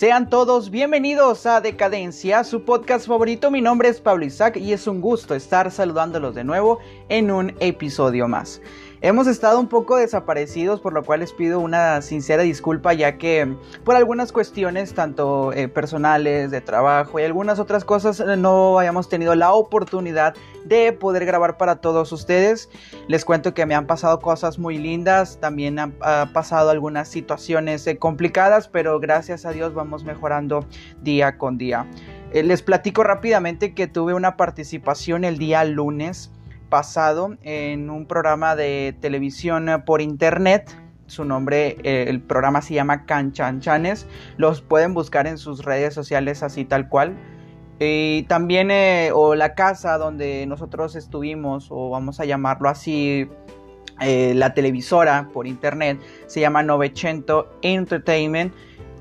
[0.00, 3.50] Sean todos bienvenidos a Decadencia, su podcast favorito.
[3.50, 6.78] Mi nombre es Pablo Isaac y es un gusto estar saludándolos de nuevo
[7.10, 8.62] en un episodio más.
[9.02, 13.56] Hemos estado un poco desaparecidos, por lo cual les pido una sincera disculpa, ya que
[13.82, 19.08] por algunas cuestiones, tanto eh, personales, de trabajo y algunas otras cosas, eh, no hayamos
[19.08, 20.34] tenido la oportunidad
[20.66, 22.68] de poder grabar para todos ustedes.
[23.08, 25.94] Les cuento que me han pasado cosas muy lindas, también han
[26.34, 30.66] pasado algunas situaciones eh, complicadas, pero gracias a Dios vamos mejorando
[31.00, 31.86] día con día.
[32.34, 36.30] les platico rápidamente que tuve una participación el día lunes
[36.70, 40.74] pasado en un programa de televisión eh, por internet.
[41.06, 44.06] Su nombre, eh, el programa se llama Canchanchanes.
[44.36, 47.18] Los pueden buscar en sus redes sociales así tal cual.
[47.78, 53.28] Y también, eh, o la casa donde nosotros estuvimos, o vamos a llamarlo así,
[54.02, 58.54] la televisora por internet, se llama Novecento Entertainment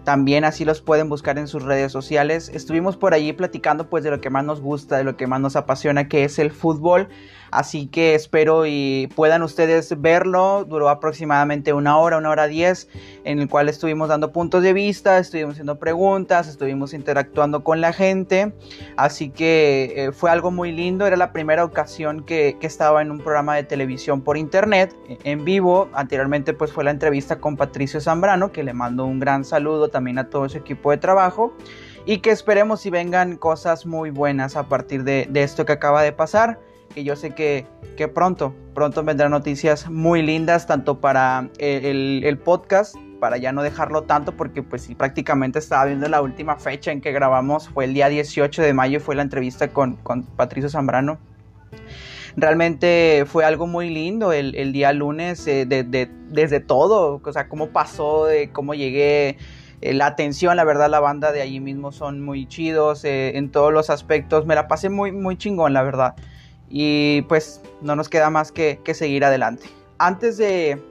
[0.09, 2.50] también así los pueden buscar en sus redes sociales.
[2.50, 5.39] Estuvimos por allí platicando pues de lo que más nos gusta, de lo que más
[5.39, 7.09] nos apasiona, que es el fútbol.
[7.52, 10.66] Así que espero y puedan ustedes verlo.
[10.66, 12.88] Duró aproximadamente una hora, una hora diez,
[13.23, 17.94] en el cual estuvimos dando puntos de vista, estuvimos haciendo preguntas, estuvimos interactuando con la
[17.94, 18.53] gente.
[18.97, 21.05] Así que eh, fue algo muy lindo.
[21.08, 25.89] Era la primera ocasión que, estaba en un programa de televisión por internet, en vivo.
[25.94, 30.20] Anteriormente pues fue la entrevista con Patricio Zambrano, que le mando un gran saludo también
[30.20, 31.52] a todo su equipo de trabajo.
[32.05, 36.11] Y que esperemos si vengan cosas muy buenas a partir de esto que acaba de
[36.11, 36.59] pasar
[36.90, 37.66] que yo sé que,
[37.98, 43.62] que pronto, pronto vendrán noticias muy lindas, tanto para el, el, podcast, para ya no
[43.62, 47.86] dejarlo tanto, porque pues sí, prácticamente estaba viendo la última fecha en que grabamos, fue
[47.86, 51.20] el día 18 de mayo, fue la entrevista con, con Patricio Zambrano.
[52.36, 57.34] Realmente fue algo muy lindo el, el día lunes, eh, de, de, desde todo, o
[57.34, 59.38] sea, cómo pasó, de cómo llegué,
[59.82, 63.50] eh, la atención, la verdad, la banda de allí mismo son muy chidos eh, en
[63.50, 64.45] todos los aspectos.
[64.45, 66.16] Me la pasé muy, muy chingón, la verdad
[66.70, 69.68] y pues no nos queda más que, seguir adelante.
[69.98, 70.82] Antes de,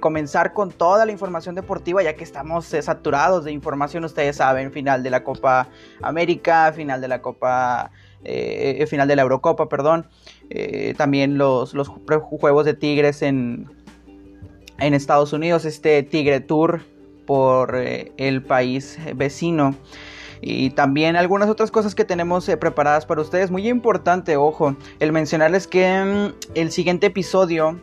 [0.00, 4.72] comenzar con toda la información deportiva, ya que estamos eh, saturados de información, ustedes saben,
[4.72, 5.68] final de la Copa
[6.02, 7.90] América, final de la Copa,
[8.24, 10.08] eh, eh, final de la Eurocopa, perdón,
[10.96, 13.68] también los, los, juegos de Tigres en,
[14.78, 16.82] en Estados Unidos, este Tigre Tour
[17.26, 19.74] por el país vecino
[20.40, 23.50] y también algunas otras cosas que tenemos eh, preparadas para ustedes.
[23.50, 27.78] Muy importante, ojo, el mencionarles que mm, el siguiente episodio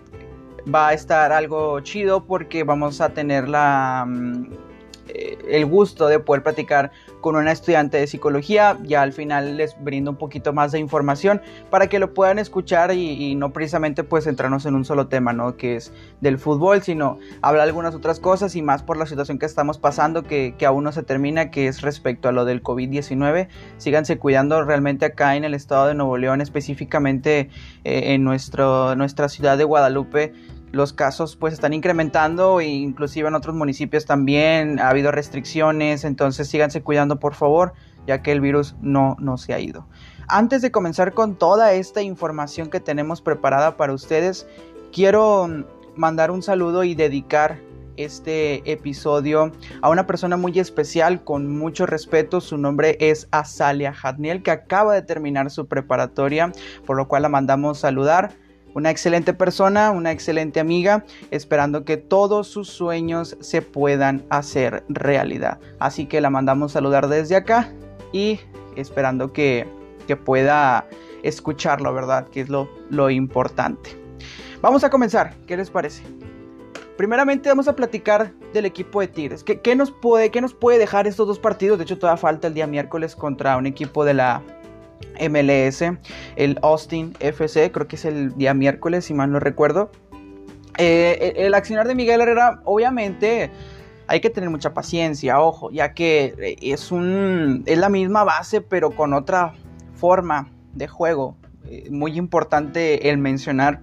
[0.74, 4.06] va a estar algo chido porque vamos a tener la...
[4.08, 4.73] Mm,
[5.08, 6.92] eh, el gusto de poder platicar
[7.22, 8.78] con una estudiante de psicología.
[8.84, 12.94] Ya al final les brindo un poquito más de información para que lo puedan escuchar
[12.94, 15.58] y, no precisamente pues centrarnos en un solo tema, ¿no?
[15.58, 15.92] Que es
[16.22, 20.24] del fútbol, sino hablar algunas otras cosas y más por la situación que estamos pasando
[20.24, 23.48] que, aún no se termina, que es respecto a lo del COVID-19.
[23.78, 27.50] Síganse cuidando realmente acá en el estado de Nuevo León, específicamente
[27.84, 30.34] eh, en nuestro, nuestra ciudad de Guadalupe
[30.74, 36.50] los casos pues están incrementando e inclusive en otros municipios también ha habido restricciones, entonces
[36.50, 37.74] síganse cuidando por favor,
[38.08, 39.88] ya que el virus no, no se ha ido.
[40.28, 44.48] Antes de comenzar con toda esta información que tenemos preparada para ustedes,
[44.92, 45.48] quiero
[45.96, 47.60] mandar un saludo y dedicar
[47.96, 49.52] este episodio
[49.84, 52.42] a una persona muy especial con mucho respeto.
[52.42, 56.52] Su nombre es Azalia Hadniel, que acaba de terminar su preparatoria,
[56.88, 58.32] por lo cual la mandamos saludar
[58.74, 65.60] una excelente persona, una excelente amiga, esperando que todos sus sueños se puedan hacer realidad.
[65.80, 67.72] Así que la mandamos saludar desde acá
[68.12, 68.40] y
[68.76, 69.68] esperando que,
[70.26, 70.86] pueda
[71.24, 72.28] escucharlo, ¿verdad?
[72.28, 73.98] Que es lo, lo importante.
[74.62, 76.04] Vamos a comenzar, ¿qué les parece?
[76.98, 79.44] Primeramente vamos a platicar del equipo de Tigres.
[79.44, 81.80] ¿Qué, nos puede, ¿Qué nos puede dejar estos dos partidos?
[81.80, 84.44] De hecho, todavía falta el día miércoles contra un equipo de la
[85.20, 85.84] MLS,
[86.36, 89.92] el Austin FC, creo que es el día miércoles, si mal no recuerdo.
[90.78, 93.52] Eh, el, accionar de Miguel Herrera, obviamente,
[94.08, 98.62] hay que tener mucha paciencia, ojo, ya que eh, es, un, es la misma base,
[98.62, 99.54] pero con otra
[99.96, 101.38] forma de juego.
[101.70, 103.82] Eh, muy importante el mencionar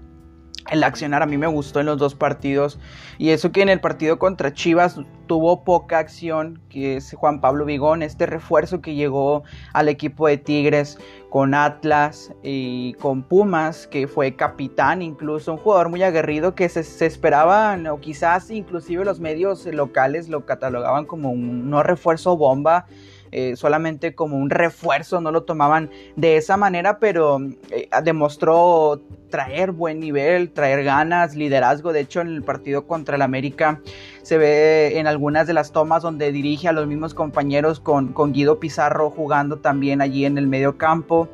[0.70, 2.78] el accionar a mí me gustó en los dos partidos.
[3.19, 7.64] Y eso que en el partido contra Chivas tuvo poca acción, que es Juan Pablo
[7.64, 14.08] Vigón, este refuerzo que llegó al equipo de Tigres con Atlas y con Pumas, que
[14.08, 19.20] fue capitán incluso, un jugador muy aguerrido que se, se esperaba, o quizás inclusive los
[19.20, 22.87] medios locales lo catalogaban como un no refuerzo bomba
[23.32, 27.38] eh, solamente como un refuerzo, no lo tomaban de esa manera, pero
[27.70, 29.00] eh, demostró
[29.30, 31.92] traer buen nivel, traer ganas, liderazgo.
[31.92, 33.80] De hecho, en el partido contra el América
[34.22, 38.32] se ve en algunas de las tomas donde dirige a los mismos compañeros con, con
[38.32, 41.28] Guido Pizarro jugando también allí en el medio campo.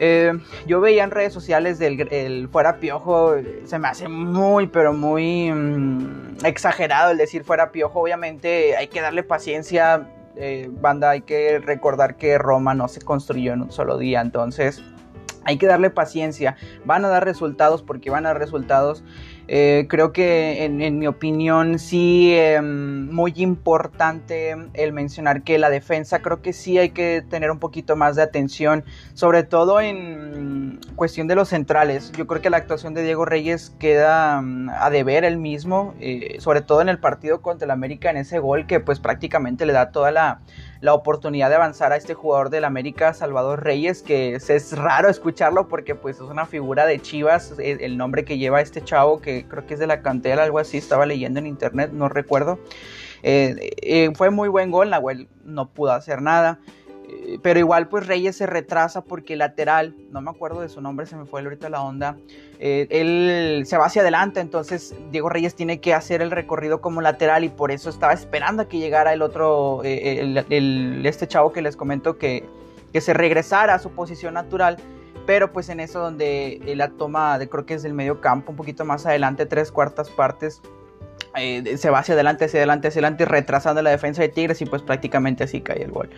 [0.00, 0.32] Eh,
[0.66, 3.34] yo veía en redes sociales del el fuera piojo,
[3.64, 8.00] se me hace muy, pero muy mm, exagerado el decir fuera piojo.
[8.00, 10.08] Obviamente hay que darle paciencia,
[10.38, 14.82] eh, banda, hay que recordar que Roma no se construyó en un solo día, entonces
[15.44, 16.56] hay que darle paciencia.
[16.84, 19.02] Van a dar resultados porque van a dar resultados.
[19.50, 26.20] Eh, creo que en, mi opinión sí, em, muy importante el mencionar que la defensa
[26.20, 28.84] creo que sí hay que tener un poquito más de atención,
[29.14, 32.12] sobre todo en cuestión de los centrales.
[32.12, 36.36] Yo creo que la actuación de Diego Reyes queda mm, a deber el mismo, eh,
[36.40, 39.72] sobre todo en el partido contra el América en ese gol que pues prácticamente le
[39.72, 40.40] da toda la
[40.80, 45.68] la oportunidad de avanzar a este jugador del América, Salvador Reyes, que es, raro escucharlo
[45.68, 49.46] porque pues es una figura de Chivas, eh, el nombre que lleva este chavo, que
[49.48, 52.58] creo que es de la cantera, algo así, estaba leyendo en internet, no recuerdo.
[53.22, 56.60] Eh, eh, fue muy buen gol, Nahuel no pudo hacer nada.
[57.08, 61.06] Eh, pero igual pues Reyes se retrasa porque lateral, no me acuerdo de su nombre,
[61.06, 62.18] se me fue ahorita la onda,
[62.58, 67.00] eh, él se va hacia adelante, entonces Diego Reyes tiene que hacer el recorrido como
[67.00, 70.44] lateral y por eso estaba esperando a que llegara el otro, eh,
[71.04, 72.44] este chavo que les comento que,
[72.92, 74.76] que se regresara a su posición natural
[75.24, 78.56] pero pues en eso donde la toma de creo que es del medio campo, un
[78.56, 80.62] poquito más adelante, tres cuartas partes,
[81.34, 84.80] se va hacia adelante, hacia adelante, hacia adelante, retrasando la defensa de Tigres y pues
[84.80, 86.08] prácticamente así cae el gol.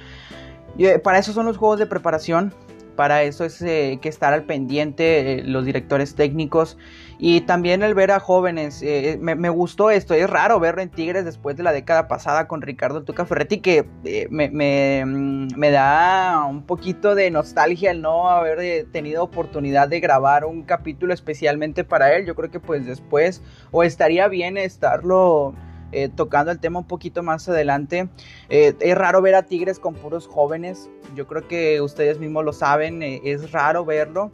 [0.79, 2.55] Eh, para eso son los juegos de preparación,
[2.97, 6.77] para eso es eh, que estar al pendiente eh, los directores técnicos
[7.19, 8.83] y también el ver a jóvenes.
[9.21, 13.03] me, gustó esto, es raro verlo en Tigres después de la década pasada con Ricardo
[13.03, 13.87] Tuca Ferretti, que
[14.31, 20.45] me, mm, me, da un poquito de nostalgia el no haber tenido oportunidad de grabar
[20.47, 22.27] un capítulo especialmente para él.
[22.27, 25.55] Yo creo que pues después o estaría bien estarlo
[25.93, 28.09] eh, tocando el tema un poquito más adelante.
[28.49, 32.53] Eh, es raro ver a Tigres con puros jóvenes, yo creo que ustedes mismos lo
[32.53, 34.31] saben, eh, es raro verlo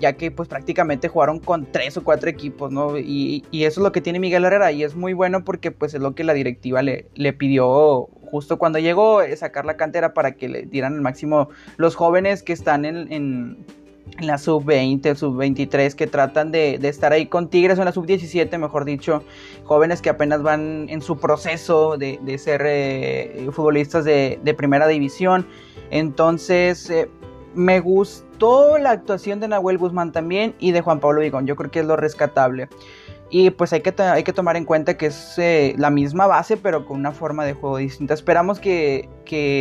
[0.00, 2.98] ya que pues prácticamente jugaron con tres o cuatro equipos, ¿no?
[2.98, 6.00] Y, eso es lo que tiene Miguel Herrera y es muy bueno porque pues es
[6.00, 10.48] lo que la directiva le, le pidió justo cuando llegó, sacar la cantera para que
[10.48, 11.48] le dieran el máximo
[11.78, 13.64] los jóvenes que están en
[14.20, 18.84] la sub-20, sub-23 que tratan de, estar ahí con Tigres o en la sub-17, mejor
[18.84, 19.22] dicho,
[19.64, 25.46] jóvenes que apenas van en su proceso de, ser eh, futbolistas de, primera división.
[25.90, 27.08] Entonces, eh,
[27.54, 31.70] me gustó la actuación de Nahuel Guzmán también y de Juan Pablo Vigón, yo creo
[31.70, 32.68] que es lo rescatable.
[33.30, 36.56] Y pues hay que, hay que tomar en cuenta que es eh, la misma base,
[36.56, 38.14] pero con una forma de juego distinta.
[38.14, 39.06] Esperamos que,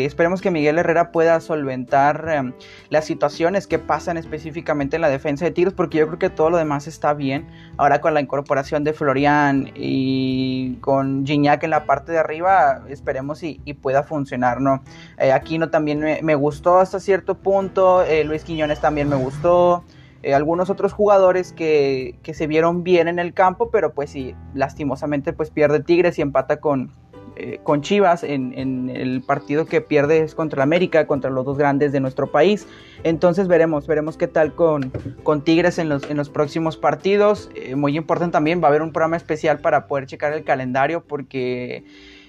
[0.06, 2.54] esperemos que Miguel Herrera pueda solventar em,
[2.90, 6.50] las situaciones que pasan específicamente en la defensa de tiros, porque yo creo que todo
[6.50, 7.46] lo demás está bien.
[7.76, 13.44] Ahora con la incorporación de Florian y con Gignac en la parte de arriba, esperemos
[13.44, 14.82] y, pueda funcionar, ¿no?
[15.20, 19.84] Eh, Aquino también me, gustó hasta cierto punto, eh, Luis Quiñones también me gustó.
[20.28, 25.32] Eh, algunos otros jugadores que, se vieron bien en el campo, pero pues sí, lastimosamente
[25.32, 26.92] pues pierde Tigres y empata con,
[27.38, 31.94] eh, con Chivas en, el partido que pierde es contra América, contra los dos grandes
[31.94, 32.68] de nuestro país.
[33.06, 34.92] Entonces veremos, veremos qué tal con,
[35.24, 37.50] con Tigres en los, en los próximos partidos.
[37.56, 41.06] Eh, muy importante también, va a haber un programa especial para poder checar el calendario
[41.08, 41.86] porque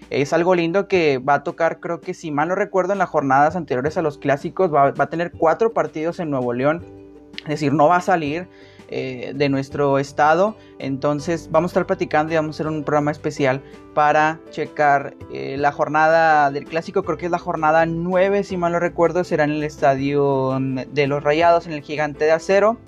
[0.08, 3.08] es algo lindo que va a tocar, creo que si mal no recuerdo, en las
[3.08, 6.97] jornadas anteriores a los clásicos, va a tener cuatro partidos en Nuevo León
[7.48, 8.46] es decir, no va a salir
[8.90, 10.56] eh, de nuestro estado.
[10.78, 13.62] Entonces vamos a estar platicando y vamos a hacer un programa especial
[13.94, 17.02] para checar eh, la jornada del clásico.
[17.02, 19.24] Creo que es la jornada 9, si mal no recuerdo.
[19.24, 20.58] Será en el estadio
[20.90, 22.78] de los Rayados, en el Gigante de Acero.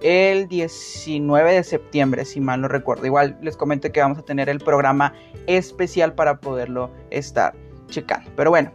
[0.00, 3.06] El 19 de septiembre, si mal no recuerdo.
[3.06, 5.14] Igual les comento que vamos a tener el programa
[5.46, 7.54] especial para poderlo estar
[7.88, 8.30] checando.
[8.36, 8.70] Pero bueno,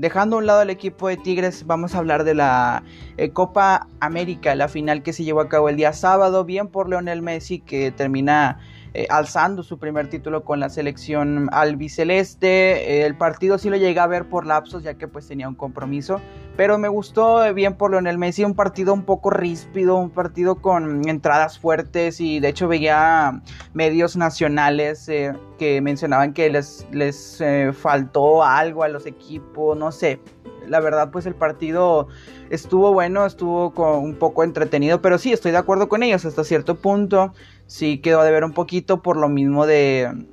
[0.00, 2.84] Dejando a un lado el equipo de Tigres, vamos a hablar de la
[3.18, 6.88] eh, Copa América, la final que se llevó a cabo el día sábado, bien por
[6.88, 8.58] Leonel Messi que termina
[8.92, 13.06] eh, alzando su primer título con la selección albiceleste.
[13.06, 16.20] el partido sí lo llegué a ver por lapsos ya que pues tenía un compromiso,
[16.56, 20.56] pero me gustó eh, bien por Leonel Messi, un partido un poco ríspido, un partido
[20.56, 23.42] con entradas fuertes y de hecho veía
[23.74, 27.40] medios nacionales eh, que mencionaban que les, les
[27.74, 30.20] faltó algo a los equipos, no sé.
[30.66, 32.08] La verdad pues el partido
[32.50, 36.76] estuvo bueno, estuvo un poco entretenido, pero sí estoy de acuerdo con ellos hasta cierto
[36.76, 37.32] punto
[37.70, 40.26] sí quedó de ver un poquito por lo mismo de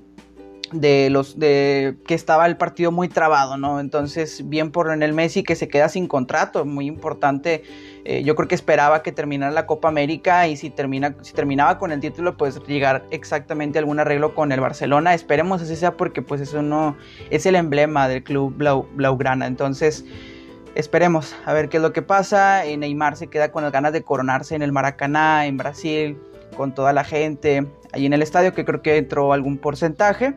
[0.73, 3.79] de los de que estaba el partido muy trabado, ¿no?
[3.79, 7.63] Entonces, bien por Lionel Messi que se queda sin contrato, muy importante.
[8.03, 11.77] Eh, yo creo que esperaba que terminara la Copa América y si termina si terminaba
[11.77, 15.13] con el título, pues llegar exactamente a algún arreglo con el Barcelona.
[15.13, 16.97] Esperemos así sea porque pues eso no
[17.29, 19.45] es el emblema del club Blau, Blaugrana.
[19.47, 20.03] Entonces,
[20.75, 22.65] esperemos a ver qué es lo que pasa.
[22.65, 26.17] Eh, Neymar se queda con las ganas de coronarse en el Maracaná, en Brasil
[26.57, 30.33] con toda la gente ahí en el estadio, que creo que entró algún porcentaje.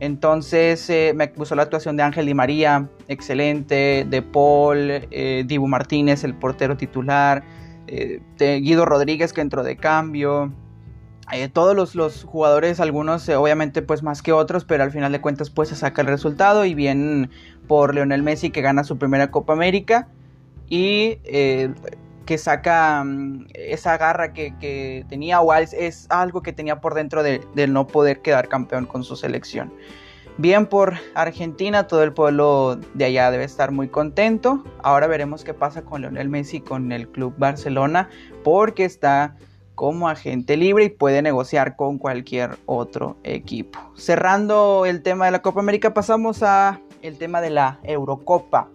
[0.00, 5.66] Entonces eh, me puso la actuación de Ángel Di María, excelente, de Paul, eh, Dibu
[5.66, 7.44] Martínez, el portero titular,
[7.86, 10.52] eh, de Guido Rodríguez que entró de cambio.
[11.52, 15.50] todos los, los, jugadores, algunos obviamente pues más que otros, pero al final de cuentas
[15.50, 17.30] pues se saca el resultado y bien
[17.68, 20.08] por Leonel Messi que gana su primera Copa América
[20.68, 21.18] y
[22.24, 27.40] que saca mm, esa garra que, tenía o es, algo que tenía por dentro de,
[27.54, 29.72] del no poder quedar campeón con su selección.
[30.36, 34.64] Bien por Argentina, todo el pueblo de allá debe estar muy contento.
[34.82, 38.08] Ahora veremos qué pasa con Lionel Messi con el Club Barcelona
[38.42, 39.36] porque está
[39.76, 43.78] como agente libre y puede negociar con cualquier otro equipo.
[43.96, 48.70] Cerrando el tema de la Copa América, pasamos a el tema de la Eurocopa.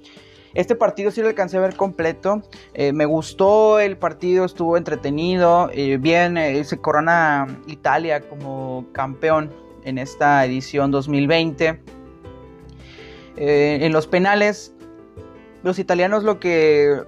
[0.54, 2.42] Este partido sí lo alcancé a ver completo.
[2.74, 5.70] Eh, me gustó el partido, estuvo entretenido.
[5.74, 9.54] Eh, bien, eh, se corona Italia como campeón
[9.84, 11.82] en esta edición 2020.
[13.42, 14.74] en los penales,
[15.64, 17.02] los italianos lo que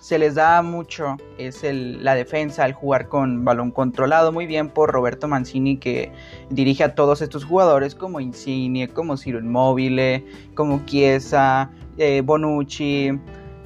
[0.00, 4.32] se les da mucho es la defensa, el jugar con balón controlado.
[4.32, 6.12] Muy bien por Roberto Mancini que
[6.48, 10.24] dirige a todos estos jugadores como Insigne, como Ciro Immobile,
[10.54, 13.18] como Chiesa, eh, Bonucci,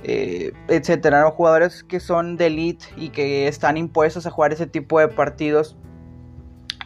[0.03, 4.99] eh, etcétera, jugadores que son de elite y que están impuestos a jugar ese tipo
[5.01, 5.77] de partidos.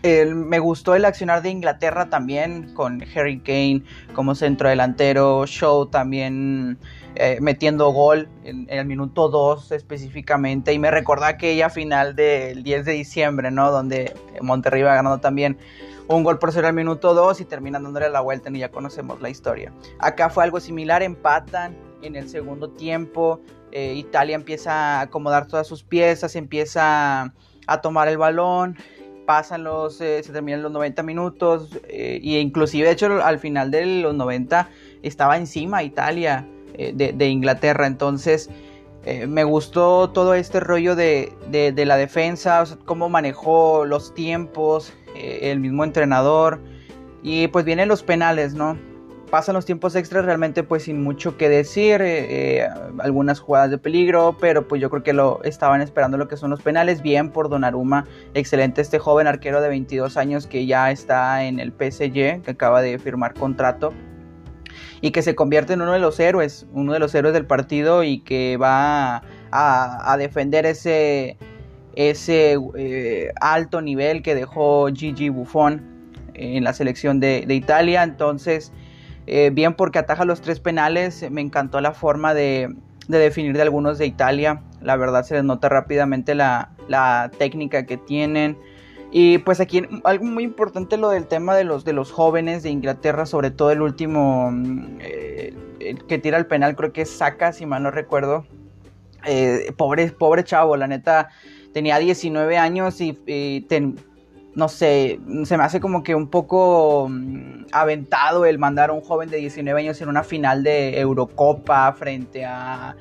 [0.03, 3.83] me gustó el accionar de Inglaterra también con Harry Kane
[4.15, 6.79] como centro delantero, Show también
[7.17, 12.85] eh, metiendo gol en, el minuto 2 específicamente y me recordó aquella final del 10
[12.87, 13.71] de diciembre, ¿no?
[13.71, 15.57] Donde Monterrey va ganando también
[16.09, 19.21] un gol por cero al minuto 2 y terminan dándole la vuelta y ya conocemos
[19.21, 19.73] la historia.
[19.99, 23.41] Acá fue algo similar, empatan en el segundo tiempo,
[23.73, 27.33] eh, Italia empieza a acomodar todas sus piezas, empieza
[27.67, 28.77] a tomar el balón,
[29.27, 33.87] pasan los, eh, se terminan los 90 minutos e inclusive de hecho al final de
[33.87, 34.69] los 90
[35.03, 36.47] estaba encima Italia
[36.77, 38.51] de, Inglaterra, entonces...
[39.29, 41.31] me gustó todo este rollo de,
[41.77, 46.61] la defensa, cómo manejó los tiempos, eh, el mismo entrenador.
[47.23, 48.77] Y pues vienen los penales, ¿no?
[49.31, 52.69] Pasan los tiempos extras realmente pues sin mucho que decir, eh, eh,
[52.99, 56.51] algunas jugadas de peligro, pero pues yo creo que lo estaban esperando lo que son
[56.51, 57.03] los penales.
[57.03, 61.73] Bien por Donnarumma, excelente este joven arquero de 22 años que ya está en el
[61.73, 63.93] PSG, que acaba de firmar contrato
[65.01, 68.05] y que se convierte en uno de los héroes, uno de los héroes del partido
[68.05, 71.39] y que va a defender ese
[71.97, 75.83] ese eh, alto nivel que dejó Gigi Buffon
[76.35, 78.03] en la selección de, Italia.
[78.03, 78.73] Entonces,
[79.27, 82.75] eh, bien porque ataja los tres penales, me encantó la forma de,
[83.09, 84.63] definir de algunos de Italia.
[84.81, 86.71] La verdad se les nota rápidamente la,
[87.39, 88.59] técnica que tienen.
[89.17, 92.71] Y pues aquí algo muy importante lo del tema de los, de los jóvenes de
[92.71, 94.53] Inglaterra, sobre todo el último
[94.99, 95.55] eh,
[96.09, 98.45] que tira el penal, creo que es Saka, si mal no recuerdo.
[99.77, 101.31] pobre, pobre chavo, la neta
[101.75, 103.19] tenía 19 años y,
[104.55, 109.01] no sé, se me hace como que un poco mm, aventado el mandar a un
[109.01, 112.97] joven de 19 años en una final de Eurocopa frente a,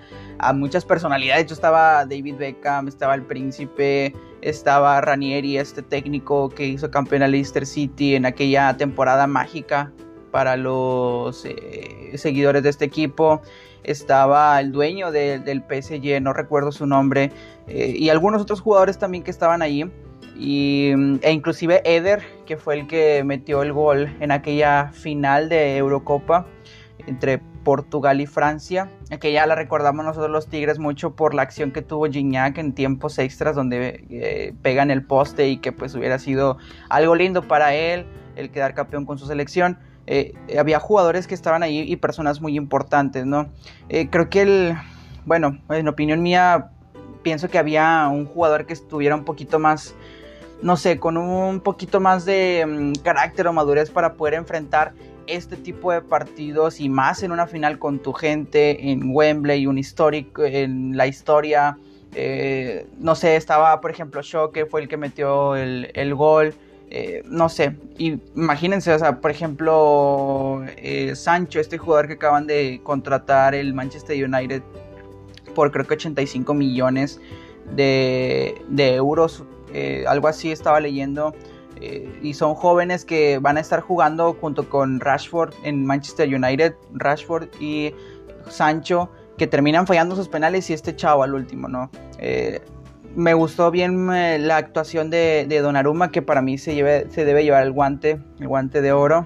[0.55, 1.41] muchas personalidades.
[1.41, 7.23] De hecho, estaba David Beckham, estaba el príncipe, estaba Ranieri, este técnico que hizo campeón
[7.23, 9.93] a Leicester City en aquella temporada mágica
[10.31, 13.41] para los eh, seguidores de este equipo
[13.83, 17.31] estaba el dueño del PSG, no recuerdo su nombre,
[17.67, 19.89] eh, y algunos otros jugadores también que estaban allí.
[20.37, 25.77] Y, e inclusive Eder, que fue el que metió el gol en aquella final de
[25.77, 26.47] Eurocopa
[27.05, 31.71] entre Portugal y Francia, que ya la recordamos nosotros los Tigres mucho por la acción
[31.71, 36.19] que tuvo Gignac en tiempos extras donde eh, pegan el poste y que pues hubiera
[36.19, 36.57] sido
[36.89, 39.77] algo lindo para él el quedar campeón con su selección.
[40.05, 43.49] Eh, había jugadores que estaban ahí y personas muy importantes, ¿no?
[43.89, 44.75] Eh, creo que el,
[45.25, 46.71] bueno, en opinión mía,
[47.21, 49.95] pienso que había un jugador que estuviera un poquito más,
[50.61, 54.93] no sé, con un poquito más de mm, carácter o madurez para poder enfrentar
[55.25, 59.77] este tipo de partidos y más en una final con tu gente en Wembley, un
[59.77, 61.77] histórico en la historia.
[62.15, 66.53] Eh, no sé, estaba por ejemplo Show que fue el que metió el, el gol.
[66.95, 72.81] Eh, no sé, imagínense, o sea, por ejemplo, eh, Sancho, este jugador que acaban de
[72.83, 74.61] contratar el Manchester United
[75.55, 77.19] por creo que 85 millones
[77.75, 81.33] de, euros, eh, algo así estaba leyendo.
[82.21, 87.47] y son jóvenes que van a estar jugando junto con Rashford en Manchester United, Rashford
[87.59, 87.91] y
[88.49, 91.89] Sancho, que terminan fallando sus penales y este chavo al último, ¿no?
[93.15, 97.43] Me gustó bien eh, la actuación de, de Donnarumma, que para mí se, se debe
[97.43, 99.25] llevar el guante, el guante de oro,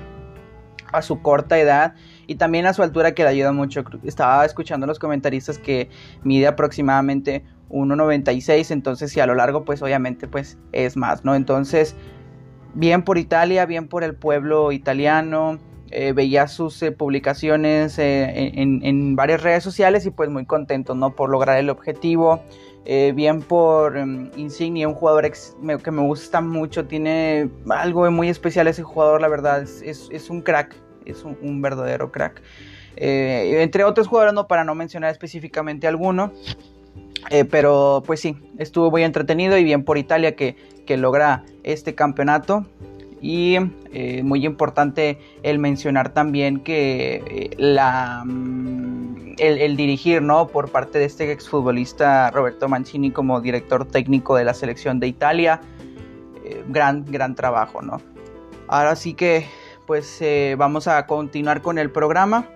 [0.92, 1.96] a su corta edad
[2.28, 3.84] y también a su altura que le ayuda mucho.
[4.04, 5.90] Estaba escuchando a los comentaristas que
[6.24, 11.36] mide aproximadamente 1.96, entonces si a lo largo pues obviamente pues es más, ¿no?
[11.36, 11.96] Entonces,
[12.74, 15.60] bien por Italia, bien por el pueblo italiano.
[15.90, 21.16] Eh, veía sus eh, publicaciones en, varias redes sociales y pues muy contento, ¿no?
[21.16, 22.42] Por lograr el objetivo.
[22.90, 25.30] Eh, bien por um, Insignia, un jugador
[25.84, 30.74] que me gusta mucho, tiene algo muy especial ese jugador, la verdad, es, un crack,
[31.06, 32.42] es un, verdadero crack.
[32.96, 36.32] Eh, entre otros jugadores, no para no mencionar específicamente alguno,
[37.30, 41.94] eh, pero pues sí, estuvo muy entretenido y bien por Italia que, que logra este
[41.94, 42.66] campeonato.
[43.22, 43.58] Y
[44.24, 48.24] muy importante el mencionar también que la...
[48.26, 48.88] Mm,
[49.40, 50.48] el, dirigir, ¿no?
[50.48, 55.62] Por parte de este exfutbolista Roberto Mancini como director técnico de la selección de Italia.
[56.44, 58.02] Eh, gran, gran trabajo, ¿no?
[58.68, 59.48] Ahora sí que,
[59.86, 62.48] pues eh, vamos a continuar con el programa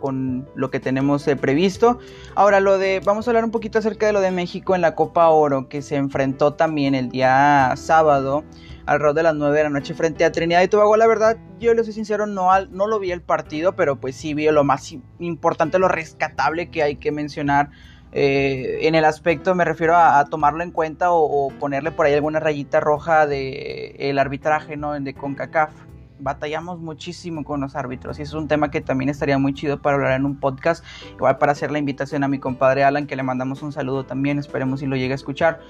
[0.00, 1.98] con lo que tenemos eh, previsto.
[2.34, 4.94] Ahora lo de, vamos a hablar un poquito acerca de lo de México en la
[4.94, 8.44] Copa Oro que se enfrentó también el día sábado
[8.86, 10.96] alrededor de las 9 de la noche frente a Trinidad y Tobago.
[10.96, 14.32] La verdad, yo le soy sincero, no, no lo vi el partido, pero pues sí
[14.34, 17.70] vi lo más importante, lo rescatable que hay que mencionar.
[18.12, 22.40] Eh, en el aspecto me refiero a, tomarlo en cuenta o, ponerle por ahí alguna
[22.40, 24.98] rayita roja de el arbitraje ¿no?
[24.98, 25.72] de CONCACAF.
[26.18, 29.96] Batallamos muchísimo con los árbitros y es un tema que también estaría muy chido para
[29.96, 30.84] hablar en un podcast.
[31.14, 34.38] Igual para hacer la invitación a mi compadre Alan, que le mandamos un saludo también,
[34.38, 35.60] esperemos si lo llegue a escuchar.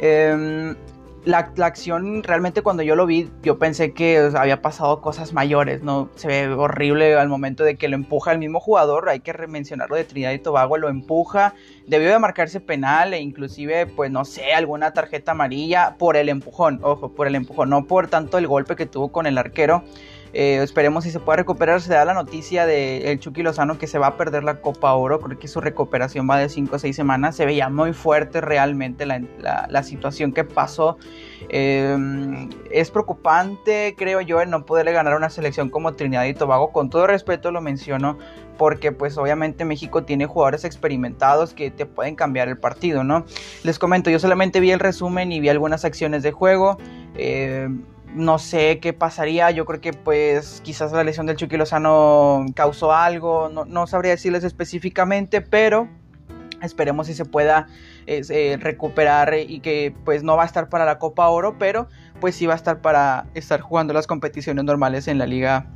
[0.00, 0.74] Eh,
[1.28, 6.08] la, acción realmente cuando yo lo vi, yo pensé que había pasado cosas mayores, ¿no?
[6.14, 9.96] Se ve horrible al momento de que lo empuja el mismo jugador, hay que mencionarlo
[9.96, 11.54] de Trinidad y Tobago, lo empuja,
[11.86, 16.80] debió de marcarse penal e inclusive, pues no sé, alguna tarjeta amarilla por el empujón,
[16.82, 19.84] ojo, por el empujón, no por tanto el golpe que tuvo con el arquero.
[20.32, 21.80] Eh, esperemos si se puede recuperar.
[21.80, 24.92] Se da la noticia de el Chucky Lozano que se va a perder la Copa
[24.94, 25.20] Oro.
[25.20, 27.36] Creo que su recuperación va de 5 o 6 semanas.
[27.36, 30.98] Se veía muy fuerte realmente la, situación que pasó.
[31.48, 36.34] Em, es preocupante, creo yo, el no poderle ganar a una selección como Trinidad y
[36.34, 36.72] Tobago.
[36.72, 38.18] Con todo respeto lo menciono
[38.58, 43.24] porque pues obviamente México tiene jugadores experimentados que te pueden cambiar el partido, ¿no?
[43.62, 46.76] Les comento, yo solamente vi el resumen y vi algunas acciones de juego.
[47.14, 47.68] Eh,
[48.14, 49.50] no sé qué pasaría.
[49.50, 53.48] Yo creo que pues quizás la lesión del Chucky Lozano causó algo.
[53.48, 55.88] No, sabría decirles específicamente, pero
[56.62, 57.66] esperemos si se pueda
[58.06, 61.88] eh, recuperar y que pues no va a estar para la Copa Oro, pero
[62.20, 65.66] pues sí va a estar para estar jugando las competiciones normales en la Liga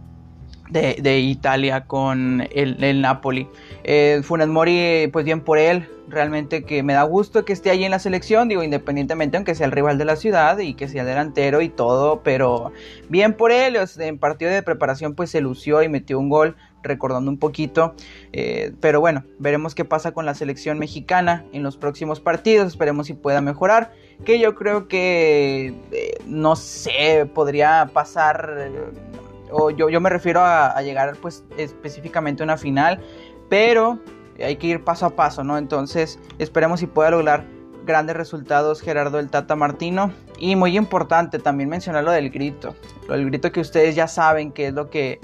[0.72, 3.46] de, Italia con el, Napoli.
[3.84, 7.84] Eh, Funes Mori, pues bien por él, realmente que me da gusto que esté ahí
[7.84, 11.04] en la selección, digo, independientemente aunque sea el rival de la ciudad y que sea
[11.04, 12.72] delantero y todo, pero
[13.08, 17.30] bien por él, en partido de preparación pues se lució y metió un gol, recordando
[17.30, 17.94] un poquito,
[18.32, 23.06] eh, pero bueno, veremos qué pasa con la selección mexicana en los próximos partidos, esperemos
[23.06, 23.92] si pueda mejorar,
[24.24, 28.70] que yo creo que, eh, no sé, podría pasar
[29.52, 33.00] o yo, yo me refiero a, llegar pues específicamente a una final,
[33.48, 33.98] pero
[34.42, 35.58] hay que ir paso a paso, ¿no?
[35.58, 37.44] Entonces esperemos si pueda lograr
[37.84, 40.12] grandes resultados Gerardo el Tata Martino.
[40.38, 42.74] Y muy importante también mencionar lo del grito.
[43.08, 45.20] Lo del grito que ustedes ya saben que es lo que,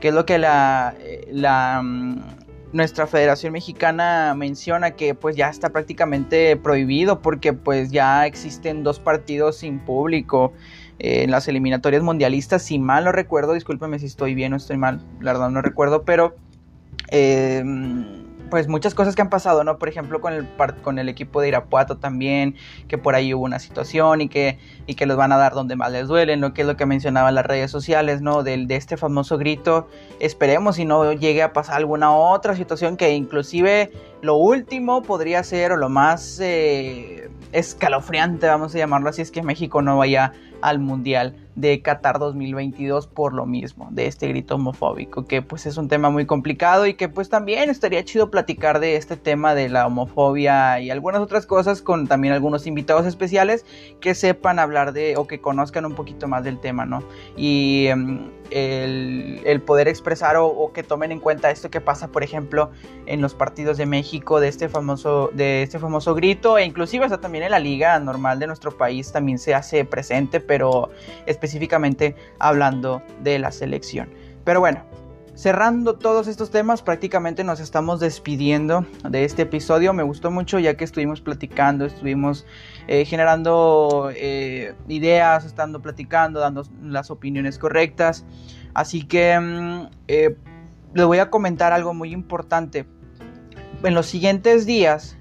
[0.00, 0.94] que es lo que la,
[1.30, 2.20] la mm,
[2.72, 8.98] nuestra Federación Mexicana menciona que pues ya está prácticamente prohibido porque pues ya existen dos
[8.98, 10.52] partidos sin público
[10.98, 15.00] en las eliminatorias mundialistas, si mal no recuerdo, discúlpeme si estoy bien o estoy mal,
[15.20, 16.36] la verdad no recuerdo, pero
[17.10, 17.62] eh,
[18.50, 19.78] pues muchas cosas que han pasado, ¿no?
[19.78, 20.46] Por ejemplo, con el,
[20.82, 22.54] con el equipo de Irapuato también,
[22.88, 25.76] que por ahí hubo una situación y que, y que los van a dar donde
[25.76, 26.54] más les duele, ¿no?
[26.54, 28.42] Que es lo que mencionaban las redes sociales, ¿no?
[28.42, 29.88] Del, de este famoso grito.
[30.20, 33.90] Esperemos si no llegue a pasar alguna otra situación que inclusive
[34.22, 39.42] lo último podría ser o lo más eh, escalofriante, vamos a llamarlo así, es que
[39.42, 45.26] México no vaya al Mundial de Qatar 2022 por lo mismo, de este grito homofóbico,
[45.26, 48.96] que pues es un tema muy complicado y que pues también estaría chido platicar de
[48.96, 53.64] este tema de la homofobia y algunas otras cosas con también algunos invitados especiales
[54.00, 57.02] que sepan hablar de o que conozcan un poquito más del tema, ¿no?
[57.36, 62.70] Y em, el, poder expresar o, que tomen en cuenta esto que pasa, por ejemplo,
[63.06, 67.20] en los partidos de México de este famoso, de este famoso grito, e inclusive hasta
[67.20, 70.90] también en la liga normal de nuestro país también se hace presente, pero
[71.46, 74.10] específicamente hablando de la selección.
[74.44, 74.82] Pero bueno,
[75.34, 79.92] cerrando todos estos temas, prácticamente nos estamos despidiendo de este episodio.
[79.92, 82.46] Me gustó mucho ya que estuvimos platicando, estuvimos
[82.88, 88.24] eh, generando eh, ideas, estando platicando, dando las opiniones correctas.
[88.74, 90.36] Así que mm, eh,
[90.94, 92.86] les voy a comentar algo muy importante.
[93.82, 95.16] En los siguientes días,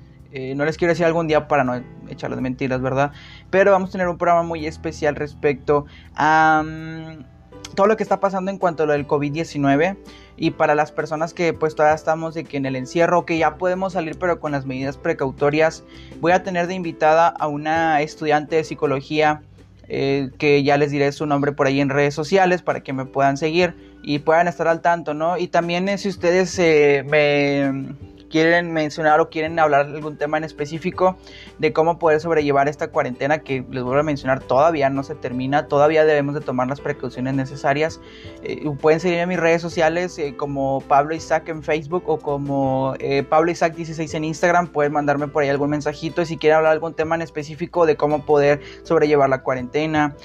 [0.55, 3.13] no les quiero decir algún día para no echarles mentiras, ¿verdad?
[3.49, 6.63] Pero vamos a tener un programa muy especial respecto a...
[6.65, 7.35] Mm,
[7.75, 9.97] todo lo que está pasando en cuanto a lo del COVID-19
[10.37, 13.57] y para las personas que pues todavía estamos de que en el encierro, que ya
[13.57, 15.83] podemos salir pero con las medidas precautorias,
[16.19, 19.41] voy a tener de invitada a una estudiante de psicología
[19.87, 23.05] eh, que ya les diré su nombre por ahí en redes sociales para que me
[23.05, 25.37] puedan seguir y puedan estar al tanto, ¿no?
[25.37, 27.93] Y también eh, si ustedes eh, me
[28.29, 31.17] quieren mencionar o quieren hablar de algún tema en específico
[31.59, 35.67] de cómo poder sobrellevar esta cuarentena que les vuelvo a mencionar todavía no se termina,
[35.67, 37.99] todavía debemos de tomar las precauciones necesarias.
[38.43, 42.95] Eh, pueden seguirme en mis redes sociales eh, como Pablo Isaac en Facebook o como
[42.99, 46.57] eh, Pablo Isaac 16 en Instagram, pueden mandarme por ahí algún mensajito y si quieren
[46.57, 50.15] hablar algún tema en específico de cómo poder sobrellevar la cuarentena,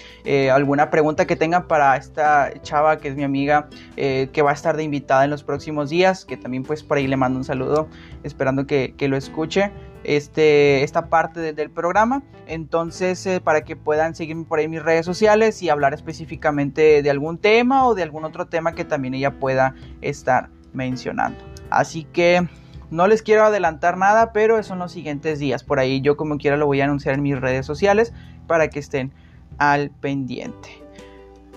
[0.52, 4.76] alguna pregunta que tengan para esta chava que es mi amiga que va a estar
[4.76, 7.88] de invitada en los próximos días, que también pues por ahí le mando un saludo
[8.22, 9.70] esperando que, lo escuche
[10.04, 12.22] este, esta parte del programa.
[12.46, 17.02] Entonces, eh, para que puedan seguirme por ahí en mis redes sociales y hablar específicamente
[17.02, 21.38] de algún tema o de algún otro tema que también ella pueda estar mencionando.
[21.70, 22.48] Así que
[22.90, 25.62] no les quiero adelantar nada, pero son los siguientes días.
[25.62, 28.12] Por ahí yo como quiera lo voy a anunciar en mis redes sociales
[28.46, 29.12] para que estén
[29.58, 30.79] al pendiente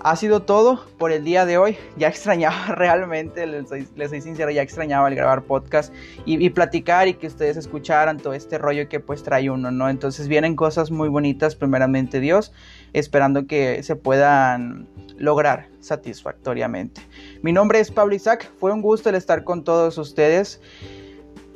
[0.04, 1.78] ha sido todo por el día de hoy.
[1.98, 5.94] Ya extrañaba realmente, les soy, sincero, ya extrañaba el grabar podcast
[6.26, 9.90] y, platicar y que ustedes escucharan todo este rollo que pues trae uno, ¿no?
[9.90, 12.52] Entonces vienen cosas muy bonitas, primeramente Dios,
[12.92, 14.88] esperando que se puedan
[15.18, 17.02] lograr satisfactoriamente.
[17.42, 20.62] Mi nombre es Pablo Isaac, fue un gusto el estar con todos ustedes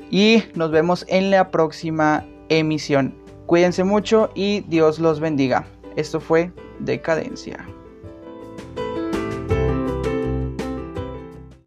[0.09, 3.13] y nos vemos en la próxima emisión.
[3.45, 5.65] Cuídense mucho y Dios los bendiga.
[5.95, 7.76] Esto fue Decadencia.